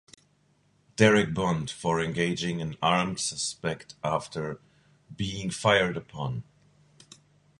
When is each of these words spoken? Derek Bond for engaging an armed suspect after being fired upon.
Derek 0.95 1.31
Bond 1.31 1.69
for 1.69 2.01
engaging 2.01 2.59
an 2.59 2.75
armed 2.81 3.19
suspect 3.19 3.93
after 4.03 4.59
being 5.15 5.51
fired 5.51 5.95
upon. 5.95 6.41